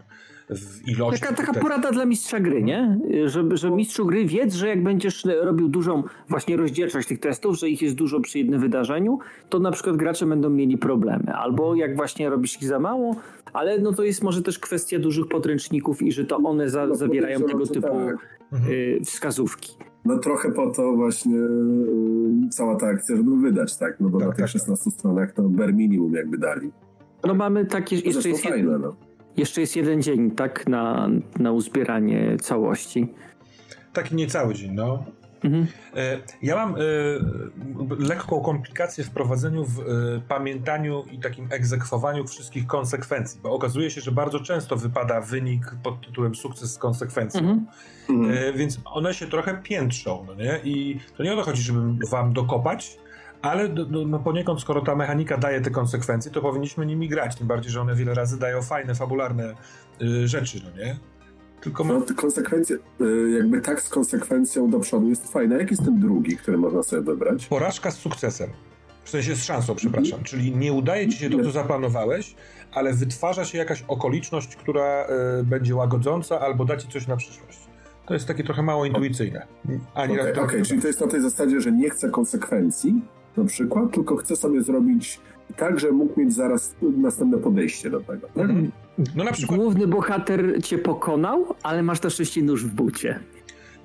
w 0.55 0.87
ilości 0.87 1.21
Taka, 1.21 1.35
tych 1.35 1.47
taka 1.47 1.59
porada 1.59 1.91
dla 1.91 2.05
mistrza 2.05 2.39
gry, 2.39 2.63
nie? 2.63 2.99
Żeby, 3.25 3.57
że 3.57 3.71
mistrzu 3.71 4.05
gry 4.05 4.25
wiedz, 4.25 4.53
że 4.53 4.67
jak 4.67 4.83
będziesz 4.83 5.25
robił 5.41 5.69
dużą 5.69 6.03
właśnie 6.29 6.57
rozdzielczość 6.57 7.07
tych 7.07 7.19
testów, 7.19 7.59
że 7.59 7.69
ich 7.69 7.81
jest 7.81 7.95
dużo 7.95 8.19
przy 8.19 8.37
jednym 8.37 8.59
wydarzeniu, 8.59 9.19
to 9.49 9.59
na 9.59 9.71
przykład 9.71 9.95
gracze 9.95 10.25
będą 10.25 10.49
mieli 10.49 10.77
problemy. 10.77 11.33
Albo 11.33 11.75
jak 11.75 11.95
właśnie 11.95 12.29
robisz 12.29 12.55
ich 12.61 12.67
za 12.67 12.79
mało, 12.79 13.15
ale 13.53 13.79
no 13.79 13.93
to 13.93 14.03
jest 14.03 14.23
może 14.23 14.41
też 14.41 14.59
kwestia 14.59 14.99
dużych 14.99 15.27
podręczników 15.27 16.01
i 16.01 16.11
że 16.11 16.25
to 16.25 16.37
one 16.37 16.69
za, 16.69 16.87
No, 16.87 16.95
zawierają 16.95 17.39
tego 17.41 17.67
typu 17.67 17.87
tak. 17.87 18.17
Mhm. 18.51 18.71
y, 18.73 18.99
wskazówki. 19.05 19.77
No 20.05 20.17
trochę 20.19 20.51
po 20.51 20.71
to 20.71 20.93
właśnie 20.93 21.37
y, 21.37 22.49
cała 22.49 22.75
ta 22.75 22.87
akcja, 22.87 23.15
żeby 23.15 23.37
wydać, 23.37 23.77
tak? 23.77 23.99
No 23.99 24.09
bo 24.09 24.19
Tak, 24.19 24.27
na 24.27 24.33
tych 24.33 24.45
tak, 24.45 24.51
16 24.51 24.91
stronach 24.91 25.33
to 25.33 25.43
bare 25.43 25.73
minimum 25.73 26.13
jakby 26.13 26.37
dali. 26.37 26.71
No 27.27 27.33
mamy 27.33 27.65
takie, 27.65 27.95
jeszcze 27.95 28.11
Zresztą 28.11 28.29
jest, 28.29 28.43
fajne, 28.43 28.79
no. 28.79 28.95
Jeszcze 29.37 29.61
jest 29.61 29.75
jeden 29.75 30.01
dzień, 30.01 30.31
tak, 30.31 30.67
na, 30.67 31.09
na 31.39 31.51
uzbieranie 31.51 32.37
całości. 32.41 33.13
Taki 33.93 34.15
niecały 34.15 34.53
dzień, 34.53 34.71
no. 34.71 35.03
Mhm. 35.43 35.67
E, 35.95 36.17
Ja 36.41 36.55
mam 36.55 36.75
e, 36.75 36.79
lekką 37.99 38.41
komplikację 38.41 39.03
w 39.03 39.09
prowadzeniu, 39.09 39.65
w 39.65 39.79
e, 39.79 39.83
pamiętaniu 40.27 41.03
i 41.11 41.19
takim 41.19 41.47
egzekwowaniu 41.51 42.27
wszystkich 42.27 42.67
konsekwencji, 42.67 43.39
bo 43.43 43.51
okazuje 43.51 43.91
się, 43.91 44.01
że 44.01 44.11
bardzo 44.11 44.39
często 44.39 44.75
wypada 44.75 45.21
wynik 45.21 45.75
pod 45.83 46.05
tytułem 46.05 46.35
sukces 46.35 46.73
z 46.73 46.77
konsekwencją, 46.77 47.65
Mhm. 48.09 48.57
Więc 48.57 48.79
one 48.85 49.13
się 49.13 49.27
trochę 49.27 49.61
piętrzą, 49.63 50.25
no 50.27 50.35
nie? 50.35 50.59
I 50.63 50.99
to 51.17 51.23
nie 51.23 51.33
o 51.33 51.35
to 51.35 51.43
chodzi, 51.43 51.61
żeby 51.61 52.07
wam 52.09 52.33
dokopać, 52.33 52.97
ale 53.41 53.69
do, 53.69 53.85
do, 53.85 54.05
no 54.05 54.19
poniekąd, 54.19 54.61
skoro 54.61 54.81
ta 54.81 54.95
mechanika 54.95 55.37
daje 55.37 55.61
te 55.61 55.69
konsekwencje, 55.69 56.31
to 56.31 56.41
powinniśmy 56.41 56.85
nimi 56.85 57.09
grać, 57.09 57.35
tym 57.35 57.47
bardziej, 57.47 57.71
że 57.71 57.81
one 57.81 57.95
wiele 57.95 58.13
razy 58.13 58.39
dają 58.39 58.61
fajne, 58.61 58.95
fabularne 58.95 59.55
y, 60.01 60.27
rzeczy, 60.27 60.61
no 60.63 60.83
nie? 60.83 60.95
tylko 61.61 61.83
ma... 61.83 61.93
No, 61.93 62.05
konsekwencje, 62.15 62.77
y, 63.01 63.31
jakby 63.31 63.61
tak 63.61 63.81
z 63.81 63.89
konsekwencją 63.89 64.69
do 64.69 64.79
przodu 64.79 65.09
jest 65.09 65.31
fajne. 65.31 65.57
Jaki 65.57 65.71
jest 65.71 65.85
ten 65.85 65.99
drugi, 65.99 66.37
który 66.37 66.57
można 66.57 66.83
sobie 66.83 67.01
wybrać? 67.01 67.45
Porażka 67.45 67.91
z 67.91 67.97
sukcesem. 67.97 68.49
W 69.03 69.09
sensie 69.09 69.35
z 69.35 69.43
szansą, 69.43 69.75
przepraszam. 69.75 70.19
Mhm. 70.19 70.23
Czyli 70.23 70.55
nie 70.55 70.73
udaje 70.73 71.09
ci 71.09 71.17
się 71.17 71.29
to, 71.29 71.43
co 71.43 71.51
zaplanowałeś, 71.51 72.35
ale 72.73 72.93
wytwarza 72.93 73.45
się 73.45 73.57
jakaś 73.57 73.83
okoliczność, 73.87 74.55
która 74.55 75.07
y, 75.39 75.43
będzie 75.43 75.75
łagodząca 75.75 76.39
albo 76.39 76.65
da 76.65 76.77
ci 76.77 76.87
coś 76.87 77.07
na 77.07 77.17
przyszłość. 77.17 77.59
To 78.05 78.13
jest 78.13 78.27
takie 78.27 78.43
trochę 78.43 78.61
mało 78.61 78.85
intuicyjne. 78.85 79.47
Okej, 79.95 80.21
okay, 80.21 80.43
okay, 80.43 80.65
czyli 80.65 80.81
to 80.81 80.87
jest 80.87 81.01
na 81.01 81.07
tej 81.07 81.21
zasadzie, 81.21 81.61
że 81.61 81.71
nie 81.71 81.89
chcę 81.89 82.09
konsekwencji 82.09 83.01
na 83.37 83.45
przykład, 83.45 83.91
tylko 83.93 84.15
chcę 84.15 84.35
sobie 84.35 84.61
zrobić 84.61 85.19
tak, 85.57 85.79
że 85.79 85.91
mógł 85.91 86.19
mieć 86.19 86.33
zaraz 86.33 86.75
następne 86.81 87.37
podejście 87.37 87.89
do 87.89 87.99
tego. 87.99 88.27
Tak? 88.27 88.37
Mhm. 88.37 88.71
No 89.15 89.23
na 89.23 89.31
przykład... 89.31 89.59
Główny 89.59 89.87
bohater 89.87 90.63
cię 90.63 90.77
pokonał, 90.77 91.55
ale 91.63 91.83
masz 91.83 91.99
też 91.99 92.19
jeszcze 92.19 92.41
nóż 92.41 92.65
w 92.65 92.73
bucie. 92.73 93.19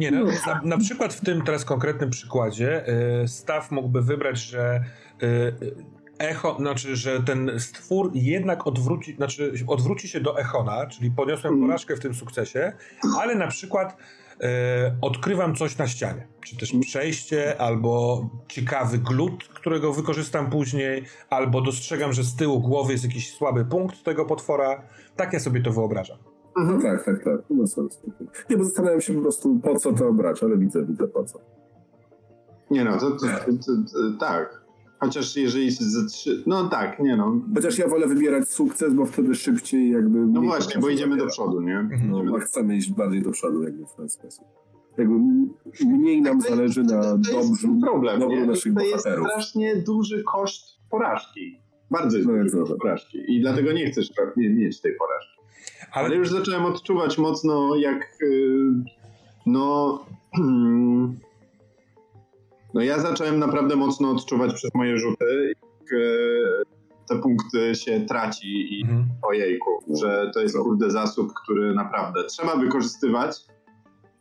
Nie, 0.00 0.10
no, 0.10 0.24
na, 0.46 0.60
na, 0.64 0.78
przykład 0.78 1.14
w 1.14 1.20
tym 1.20 1.42
teraz 1.42 1.64
konkretnym 1.64 2.10
przykładzie 2.10 2.84
y, 3.24 3.28
Staw 3.28 3.70
mógłby 3.70 4.02
wybrać, 4.02 4.38
że 4.38 4.84
y, 5.22 5.52
echo, 6.18 6.56
znaczy, 6.58 6.96
że 6.96 7.22
ten 7.22 7.50
stwór 7.58 8.10
jednak 8.14 8.66
odwróci, 8.66 9.14
znaczy 9.16 9.52
odwróci 9.66 10.08
się 10.08 10.20
do 10.20 10.38
echona, 10.38 10.86
czyli 10.86 11.10
poniosłem 11.10 11.54
mm. 11.54 11.66
porażkę 11.66 11.96
w 11.96 12.00
tym 12.00 12.14
sukcesie, 12.14 12.72
ale 13.18 13.34
na 13.34 13.46
przykład 13.46 13.96
e, 14.40 14.96
odkrywam 15.00 15.54
coś 15.54 15.78
na 15.78 15.86
ścianie. 15.86 16.26
Czy 16.40 16.56
też 16.56 16.72
przejście, 16.80 17.60
albo 17.60 18.22
ciekawy 18.48 18.98
glut, 18.98 19.44
którego 19.44 19.92
wykorzystam 19.92 20.50
później, 20.50 21.04
albo 21.30 21.60
dostrzegam, 21.60 22.12
że 22.12 22.24
z 22.24 22.36
tyłu 22.36 22.60
głowy 22.60 22.92
jest 22.92 23.04
jakiś 23.04 23.34
słaby 23.34 23.64
punkt 23.64 24.04
tego 24.04 24.24
potwora. 24.24 24.82
Tak 25.16 25.32
ja 25.32 25.40
sobie 25.40 25.62
to 25.62 25.72
wyobrażam. 25.72 26.18
Mhm. 26.56 26.82
Tak, 26.82 27.04
tak, 27.04 27.24
tak. 27.24 27.40
No 27.50 27.66
sens. 27.66 28.00
Nie, 28.50 28.56
bo 28.56 28.64
zastanawiam 28.64 29.00
się 29.00 29.14
po 29.14 29.20
prostu, 29.20 29.60
po 29.62 29.78
co 29.78 29.92
to 29.92 30.12
brać, 30.12 30.42
ale 30.42 30.58
widzę, 30.58 30.86
widzę 30.86 31.08
po 31.08 31.24
co. 31.24 31.38
Nie 32.70 32.84
no, 32.84 32.98
to, 32.98 33.10
to, 33.10 33.26
to, 33.36 33.72
to 33.92 34.18
tak. 34.20 34.65
Chociaż 35.00 35.36
jeżeli 35.36 35.70
ze 35.70 36.06
trzy... 36.06 36.42
No 36.46 36.68
tak, 36.68 37.00
nie 37.00 37.16
no. 37.16 37.40
Chociaż 37.54 37.78
ja 37.78 37.88
wolę 37.88 38.06
wybierać 38.06 38.48
sukces, 38.48 38.94
bo 38.94 39.06
wtedy 39.06 39.34
szybciej 39.34 39.90
jakby... 39.90 40.18
No 40.18 40.40
właśnie, 40.40 40.80
bo 40.80 40.88
idziemy 40.88 41.16
do 41.16 41.26
przodu, 41.26 41.60
nie? 41.60 41.78
Mhm. 41.78 42.10
No, 42.10 42.22
no 42.22 42.38
chcemy 42.38 42.76
iść 42.76 42.92
bardziej 42.92 43.22
do 43.22 43.30
przodu 43.30 43.62
jakby 43.62 43.86
w 43.86 43.94
ten 43.94 44.08
sposób. 44.08 44.44
Jakby 44.98 45.14
mniej 45.86 46.22
nam 46.22 46.40
tak, 46.40 46.50
zależy 46.50 46.82
na 46.82 47.02
dobrze 47.16 47.68
problem, 47.80 48.20
dobru 48.20 48.46
naszych 48.46 48.74
to 48.74 48.80
bohaterów. 48.80 49.02
To 49.02 49.08
jest 49.08 49.48
strasznie 49.48 49.76
duży 49.76 50.22
koszt 50.22 50.64
porażki. 50.90 51.60
Bardzo 51.90 52.16
jest 52.16 52.28
no, 52.28 52.36
duży 52.36 52.56
koszt 52.56 52.72
porażki. 52.80 53.18
I 53.28 53.40
dlatego 53.40 53.72
nie 53.72 53.90
chcesz 53.90 54.10
mieć 54.36 54.80
tej 54.80 54.92
porażki. 54.94 55.36
Ale... 55.92 56.06
Ale 56.06 56.16
już 56.16 56.30
zacząłem 56.30 56.64
odczuwać 56.64 57.18
mocno 57.18 57.76
jak 57.76 58.18
y, 58.22 58.70
no 59.46 60.00
No 62.76 62.82
ja 62.82 63.00
zacząłem 63.00 63.38
naprawdę 63.38 63.76
mocno 63.76 64.10
odczuwać 64.10 64.54
przez 64.54 64.74
moje 64.74 64.98
rzuty, 64.98 65.52
jak 65.80 65.92
e, 65.92 65.96
te 67.08 67.18
punkty 67.22 67.74
się 67.74 68.00
traci 68.00 68.78
i 68.78 68.82
mhm. 68.82 69.08
ojejku, 69.22 69.70
że 70.00 70.30
to 70.34 70.40
jest 70.40 70.56
kurde 70.58 70.90
zasób, 70.90 71.32
który 71.42 71.74
naprawdę 71.74 72.24
trzeba 72.24 72.56
wykorzystywać 72.56 73.36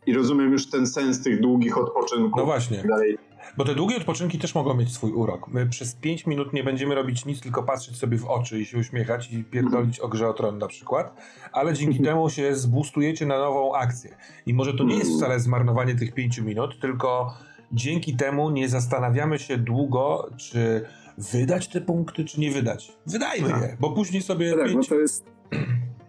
i 0.06 0.14
rozumiem 0.14 0.52
już 0.52 0.70
ten 0.70 0.86
sens 0.86 1.22
tych 1.22 1.40
długich 1.40 1.78
odpoczynków. 1.78 2.36
No 2.36 2.44
właśnie. 2.44 2.82
Dalej. 2.88 3.18
Bo 3.56 3.64
te 3.64 3.74
długie 3.74 3.96
odpoczynki 3.96 4.38
też 4.38 4.54
mogą 4.54 4.74
mieć 4.74 4.92
swój 4.92 5.12
urok. 5.12 5.48
My 5.48 5.66
przez 5.66 5.94
5 5.94 6.26
minut 6.26 6.52
nie 6.52 6.64
będziemy 6.64 6.94
robić 6.94 7.24
nic, 7.24 7.40
tylko 7.40 7.62
patrzeć 7.62 7.96
sobie 7.96 8.18
w 8.18 8.26
oczy 8.26 8.60
i 8.60 8.66
się 8.66 8.78
uśmiechać 8.78 9.32
i 9.32 9.44
pierdolić 9.44 10.00
o 10.00 10.08
grze 10.08 10.28
o 10.28 10.32
tron 10.32 10.58
na 10.58 10.66
przykład, 10.66 11.14
ale 11.52 11.74
dzięki 11.74 12.02
temu 12.08 12.30
się 12.30 12.54
zbustujecie 12.54 13.26
na 13.26 13.38
nową 13.38 13.74
akcję. 13.74 14.16
I 14.46 14.54
może 14.54 14.74
to 14.74 14.84
nie 14.84 14.96
jest 14.96 15.12
wcale 15.12 15.40
zmarnowanie 15.40 15.94
tych 15.94 16.14
5 16.14 16.38
minut, 16.38 16.80
tylko 16.80 17.34
dzięki 17.72 18.16
temu 18.16 18.50
nie 18.50 18.68
zastanawiamy 18.68 19.38
się 19.38 19.58
długo, 19.58 20.30
czy 20.36 20.82
wydać 21.18 21.68
te 21.68 21.80
punkty, 21.80 22.24
czy 22.24 22.40
nie 22.40 22.50
wydać. 22.50 22.92
Wydajmy 23.06 23.48
tak. 23.48 23.62
je, 23.62 23.76
bo 23.80 23.92
później 23.92 24.22
sobie. 24.22 24.56
Tak, 24.56 24.66
pięć... 24.66 24.74
no 24.74 24.96
to 24.96 25.00
jest. 25.00 25.24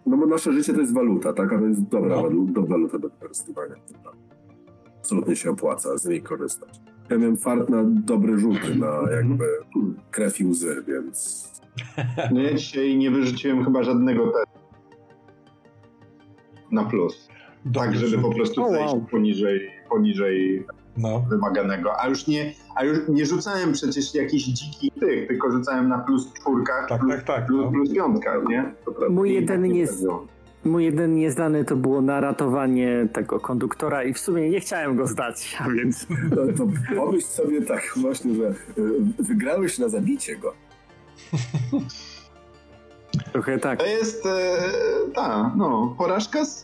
No 0.06 0.16
bo 0.16 0.26
nasze 0.26 0.52
życie 0.52 0.74
to 0.74 0.80
jest 0.80 0.94
waluta, 0.94 1.32
tak? 1.32 1.52
A 1.52 1.58
to 1.58 1.64
jest 1.64 1.82
dobra 1.82 2.16
no. 2.16 2.22
waluta, 2.22 2.60
waluta 2.60 2.98
do 2.98 3.08
wykorzystywania. 3.08 3.74
Absolutnie 4.98 5.36
się 5.36 5.50
opłaca 5.50 5.98
z 5.98 6.04
niej 6.04 6.22
korzystać. 6.22 6.80
Ja 7.10 7.18
miałem 7.18 7.36
fart 7.36 7.68
na 7.68 7.84
dobre 7.84 8.38
rzuty, 8.38 8.74
na 8.74 8.98
mhm. 8.98 9.16
jakby 9.16 9.44
krew 10.10 10.40
i 10.40 10.44
łzy, 10.44 10.84
więc. 10.88 11.48
No 12.32 12.40
ja 12.40 12.54
dzisiaj 12.54 12.96
nie 12.96 13.10
wyrzuciłem 13.10 13.64
chyba 13.64 13.82
żadnego 13.82 14.26
testu 14.26 14.58
na 16.70 16.84
plus. 16.84 17.28
tak, 17.74 17.96
żeby 17.96 18.22
po 18.22 18.34
prostu 18.34 18.70
zejść 18.70 18.94
poniżej, 19.10 19.70
poniżej 19.90 20.66
no. 20.98 21.20
wymaganego. 21.20 22.00
A 22.00 22.08
już, 22.08 22.26
nie, 22.26 22.52
a 22.74 22.84
już 22.84 22.98
nie 23.08 23.26
rzucałem 23.26 23.72
przecież 23.72 24.14
jakichś 24.14 24.44
dzikich 24.44 24.94
tych, 24.94 25.28
tylko 25.28 25.50
rzucałem 25.50 25.88
na 25.88 25.98
plus 25.98 26.32
czwórkach, 26.32 26.88
tak, 26.88 27.00
plus, 27.00 27.14
tak, 27.14 27.24
tak, 27.24 27.46
plus, 27.46 27.64
no. 27.64 27.70
plus 27.70 27.94
piątkach, 27.94 28.44
nie? 28.48 28.72
Mój 29.10 29.34
jedyny 29.34 29.68
jest... 29.68 30.06
Mój 30.64 30.84
jeden 30.84 31.14
niezdany 31.14 31.64
to 31.64 31.76
było 31.76 32.00
na 32.00 32.20
ratowanie 32.20 33.08
tego 33.12 33.40
konduktora 33.40 34.04
i 34.04 34.14
w 34.14 34.18
sumie 34.18 34.50
nie 34.50 34.60
chciałem 34.60 34.96
go 34.96 35.06
zdać, 35.06 35.56
a 35.60 35.70
więc... 35.70 36.06
No, 36.30 36.36
to 36.56 36.68
pomyśl 36.96 37.26
sobie 37.26 37.62
tak 37.62 37.92
właśnie, 37.96 38.34
że 38.34 38.48
y, 38.48 38.54
wygrałeś 39.18 39.78
na 39.78 39.88
zabicie 39.88 40.36
go. 40.36 40.54
Trochę 43.32 43.58
tak. 43.58 43.78
To 43.78 43.86
jest 43.86 44.26
e, 44.26 44.58
ta, 45.14 45.54
no, 45.56 45.94
porażka 45.98 46.44
z, 46.44 46.62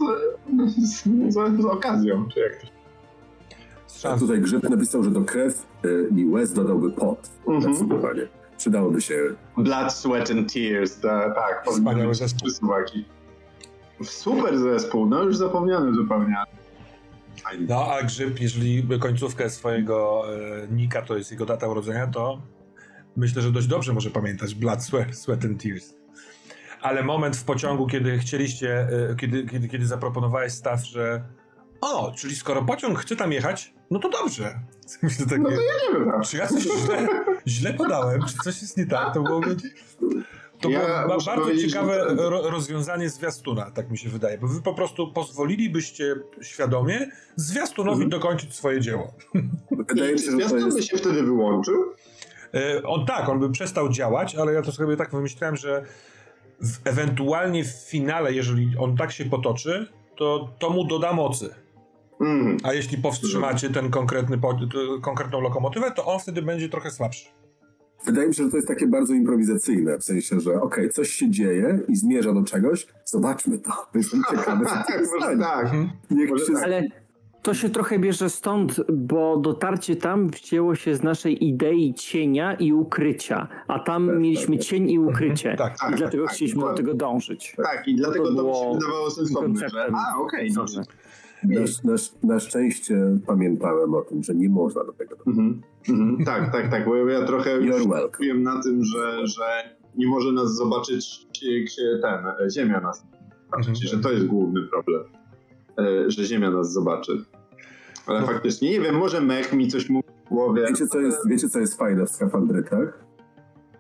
z, 0.67 1.05
z, 1.05 1.63
z 1.63 1.65
okazją, 1.65 2.29
czy 2.35 2.41
jak 2.41 2.61
to 2.61 2.74
a 4.03 4.19
tutaj 4.19 4.41
Grzyb 4.41 4.63
napisał, 4.63 5.05
że 5.05 5.11
do 5.11 5.21
krew 5.21 5.67
y, 5.85 6.09
i 6.17 6.27
łez 6.27 6.53
dodałby 6.53 6.91
pot. 6.91 7.31
Mhm. 7.49 8.29
Przydałoby 8.57 9.01
się. 9.01 9.15
Blood, 9.57 9.93
sweat 9.93 10.31
and 10.31 10.53
tears, 10.53 11.01
ta, 11.01 11.35
tak. 11.35 11.67
Wspaniały 11.67 12.15
zespół. 12.15 12.49
Super 14.03 14.59
zespół, 14.59 15.07
no 15.07 15.23
już 15.23 15.37
zapomniany 15.37 15.95
zupełnie. 15.95 16.37
No, 17.69 17.93
a 17.93 18.03
Grzyb, 18.03 18.41
jeżeli 18.41 18.99
końcówkę 18.99 19.51
swojego 19.51 20.25
e, 20.35 20.69
nika 20.69 21.03
to 21.03 21.17
jest 21.17 21.31
jego 21.31 21.47
data 21.47 21.69
urodzenia, 21.69 22.07
to 22.07 22.43
myślę, 23.17 23.43
że 23.43 23.53
dość 23.53 23.67
dobrze 23.67 23.93
może 23.93 24.11
pamiętać 24.11 24.55
Blood, 24.55 24.85
Sweat, 24.85 25.17
sweat 25.17 25.45
and 25.45 25.63
Tears. 25.63 25.95
Ale 26.83 27.03
moment 27.03 27.37
w 27.37 27.45
pociągu, 27.45 27.87
kiedy 27.87 28.19
chcieliście, 28.19 28.89
e, 29.11 29.17
kiedy, 29.17 29.47
kiedy, 29.47 29.69
kiedy 29.69 29.87
zaproponowałeś 29.87 30.53
staw, 30.53 30.87
że 30.87 31.25
o, 31.85 32.13
czyli 32.17 32.37
skoro 32.37 32.63
pociąg 32.63 32.99
chce 32.99 33.17
tam 33.17 33.33
jechać, 33.33 33.75
no 33.91 33.99
to 33.99 34.09
dobrze. 34.09 34.61
Myślę 35.03 35.27
takie, 35.27 35.39
no 35.39 35.49
to 35.49 35.61
jedziemy 35.61 36.13
tam. 36.13 36.23
Czy 36.23 36.37
ja 36.37 36.47
coś 36.47 36.63
źle, 36.63 37.09
źle 37.47 37.75
podałem? 37.75 38.23
Czy 38.23 38.35
coś 38.45 38.63
jest 38.63 38.77
nie 38.77 38.87
tak? 38.87 39.15
To 39.15 39.23
byłoby... 39.23 39.57
To 40.61 40.69
ja 40.71 41.07
było 41.07 41.19
bardzo 41.27 41.57
ciekawe 41.57 42.05
ro 42.17 42.51
rozwiązanie 42.51 43.11
zwiastuna, 43.11 43.71
tak 43.71 43.91
mi 43.91 43.99
się 43.99 44.09
wydaje, 44.09 44.39
bo 44.39 44.47
wy 44.47 44.63
po 44.63 44.75
prostu 44.75 45.13
pozwolilibyście 45.13 46.15
świadomie 46.43 47.11
zwiastunowi 47.37 48.05
mhm. 48.05 48.11
dokończyć 48.11 48.55
swoje 48.55 48.81
dzieło. 48.81 49.15
Wydaje 49.89 50.13
mi 50.13 50.19
się, 50.19 50.25
że 50.25 50.33
Zwiastun 50.33 50.65
jest... 50.65 50.77
by 50.77 50.83
się 50.83 50.97
wtedy 50.97 51.23
wyłączył? 51.23 51.75
E, 52.55 52.83
on 52.83 53.07
tak, 53.07 53.29
on 53.29 53.41
by 53.41 53.51
przestał 53.51 53.89
działać, 53.89 54.35
ale 54.35 54.53
ja 54.53 54.63
to 54.63 54.73
sobie 54.73 54.97
tak 54.97 55.11
wymyślałem, 55.11 55.57
że 55.57 55.85
w, 56.61 56.79
ewentualnie 56.85 57.65
w 57.65 57.73
finale, 57.89 58.33
jeżeli 58.33 58.77
on 58.79 58.97
tak 58.97 59.13
się 59.13 59.25
potoczy, 59.25 59.89
to 60.17 60.49
to 60.59 60.71
mu 60.71 60.85
doda 60.85 61.13
mocy. 61.13 61.64
Mm. 62.25 62.57
A 62.63 62.73
jeśli 62.73 62.99
powstrzymacie 62.99 63.71
ten 63.71 63.91
konkretny, 63.91 64.39
konkretną 65.03 65.41
lokomotywę, 65.41 65.91
to 65.91 66.07
on 66.07 66.21
wtedy 66.21 66.43
będzie 66.43 66.69
trochę 66.69 66.91
słabszy. 66.91 67.29
Wydaje 68.05 68.29
mi 68.29 68.35
się, 68.35 68.45
że 68.45 68.51
to 68.51 68.57
jest 68.57 68.69
takie 68.69 68.87
bardzo 68.87 69.15
improwizacyjne, 69.15 69.99
w 69.99 70.05
sensie, 70.05 70.41
że 70.41 70.51
okej, 70.51 70.63
okay, 70.63 70.89
coś 70.89 71.11
się 71.11 71.31
dzieje 71.31 71.81
i 71.89 71.97
zmierza 71.97 72.33
do 72.33 72.43
czegoś, 72.43 72.87
zobaczmy 73.05 73.59
to. 73.59 73.71
Jestem 73.95 74.23
ciekawy, 74.31 74.65
co 74.65 74.73
to 74.73 75.39
tak. 75.39 75.65
Mhm. 75.65 75.91
się... 76.39 76.55
Ale 76.63 76.89
to 77.43 77.55
się 77.55 77.71
trochę 77.71 77.99
bierze 77.99 78.31
stąd, 78.31 78.81
bo 78.93 79.37
dotarcie 79.37 79.97
tam 79.97 80.29
wzięło 80.29 80.75
się 80.75 80.95
z 80.95 81.03
naszej 81.03 81.49
idei 81.49 81.95
cienia 81.95 82.55
i 82.55 82.73
ukrycia, 82.73 83.49
a 83.69 83.79
tam 83.79 84.07
tak, 84.07 84.19
mieliśmy 84.19 84.57
tak, 84.57 84.67
cień 84.67 84.91
i 84.91 84.99
ukrycie. 84.99 85.51
Mhm. 85.51 85.71
Tak, 85.71 85.93
I 85.93 85.97
dlatego 85.97 86.25
tak, 86.25 86.35
chcieliśmy 86.35 86.61
do 86.61 86.75
tego 86.75 86.95
dążyć. 86.95 87.57
Tak, 87.57 87.89
i 87.89 87.97
dlatego 87.97 88.25
to, 88.25 88.35
to 88.35 88.49
mi 88.49 88.55
się 88.55 88.75
wydawało 88.75 89.11
sensowne, 89.11 89.69
że 89.69 89.91
a, 89.95 90.19
okej, 90.19 90.51
okay, 90.53 90.67
no. 90.77 90.83
Na, 91.45 91.61
na, 91.93 91.97
na, 92.23 92.41
szczęście 92.41 93.19
pamiętałem 93.27 93.95
o 93.95 94.03
tym, 94.03 94.23
że 94.23 94.35
nie 94.35 94.49
można 94.49 94.85
do 94.85 94.93
tego 94.93 95.17
doprowadzić. 95.17 95.63
Mm 95.89 96.17
-hmm. 96.17 96.25
tak, 96.25 96.53
tak, 96.53 96.71
tak, 96.71 96.85
bo 96.85 96.97
ja 96.97 97.27
trochę 97.27 97.61
wiem 98.21 98.43
na 98.43 98.63
tym, 98.63 98.85
że, 98.85 99.27
że 99.27 99.45
nie 99.97 100.07
może 100.07 100.33
nas 100.33 100.55
zobaczyć 100.55 101.27
ten, 102.03 102.51
Ziemia 102.51 102.81
nas 102.81 103.07
zobaczyć, 103.45 103.69
mm 103.69 103.75
-hmm. 103.75 103.87
że 103.87 103.99
to 103.99 104.13
jest 104.13 104.27
główny 104.27 104.63
problem, 104.63 105.03
e, 105.79 106.11
że 106.11 106.25
Ziemia 106.25 106.51
nas 106.51 106.73
zobaczy. 106.73 107.25
Ale 108.07 108.21
no. 108.21 108.27
faktycznie, 108.27 108.71
nie 108.71 108.81
wiem, 108.81 108.95
może 108.95 109.21
mech 109.21 109.53
mi 109.53 109.69
coś 109.69 109.89
mówi 109.91 110.09
w 110.27 110.29
głowie. 110.29 110.67
Wiecie 110.69 110.87
co, 110.87 111.01
jest, 111.01 111.29
wiecie, 111.29 111.49
co 111.49 111.61
jest 111.61 111.79
fajne 111.79 112.07
w 112.07 112.11
skafandrykach? 112.11 113.05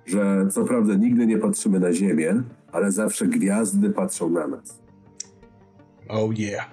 Że 0.07 0.47
co 0.51 0.65
prawda 0.65 0.95
nigdy 0.95 1.27
nie 1.27 1.39
patrzymy 1.39 1.81
na 1.81 1.93
Ziemię, 1.93 2.43
ale 2.73 2.93
zawsze 2.93 3.27
gwiazdy 3.27 3.91
patrzą 3.91 4.31
na 4.31 4.47
nas. 4.47 4.83
Oh 6.09 6.35
yeah. 6.39 6.71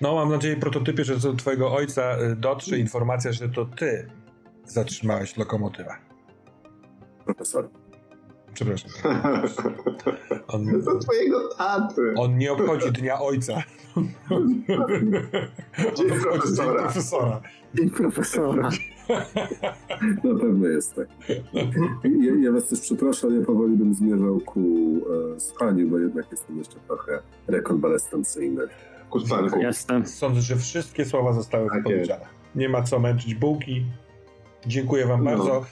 No, 0.00 0.14
mam 0.14 0.30
nadzieję, 0.30 0.56
prototypie, 0.56 1.04
że 1.04 1.16
do 1.16 1.32
twojego 1.34 1.72
ojca 1.72 2.18
y, 2.20 2.36
dotrze 2.36 2.78
informacja, 2.78 3.32
że 3.32 3.48
to 3.48 3.64
ty 3.64 4.06
zatrzymałeś 4.66 5.36
lokomotywę. 5.36 5.94
Profesor. 7.24 7.68
Przepraszam. 8.54 8.90
On, 10.48 10.80
Do 10.82 10.98
twojego 10.98 11.48
taty. 11.48 12.14
on 12.16 12.38
nie 12.38 12.52
obchodzi 12.52 12.92
dnia 12.92 13.20
ojca. 13.20 13.62
Dzień 13.96 14.14
obchodzi 14.78 15.96
Dzień 15.96 16.20
profesora. 16.20 16.82
profesora. 16.82 17.40
Dzień 17.74 17.90
profesora. 17.90 18.70
Na 20.24 20.40
pewno 20.40 20.66
jest 20.68 20.94
tak. 20.94 21.08
Ja, 22.04 22.32
ja 22.40 22.52
was 22.52 22.68
też 22.68 22.80
przepraszam, 22.80 23.40
ja 23.40 23.46
powoli 23.46 23.76
bym 23.76 23.94
zmierzał 23.94 24.40
ku 24.40 24.60
e, 25.36 25.40
spaniu, 25.40 25.88
bo 25.88 25.98
jednak 25.98 26.26
jestem 26.30 26.58
jeszcze 26.58 26.76
trochę 26.86 27.22
rekonwalescencyjny. 27.46 28.62
Ku 29.10 29.20
spanku. 29.20 29.58
Jestem. 29.60 30.06
Sądzę, 30.06 30.40
że 30.40 30.56
wszystkie 30.56 31.04
słowa 31.04 31.32
zostały 31.32 31.68
Tak 31.68 31.78
wypowiedziane. 31.78 32.24
Nie 32.54 32.68
ma 32.68 32.82
co 32.82 32.98
męczyć 32.98 33.34
bułki. 33.34 33.84
Dziękuję 34.66 35.06
wam 35.06 35.24
No. 35.24 35.30
bardzo. 35.30 35.64